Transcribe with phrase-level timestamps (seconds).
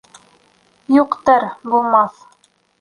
[0.95, 2.27] Юҡтыр, булмаҫ.